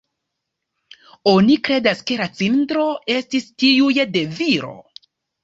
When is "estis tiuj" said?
3.17-3.93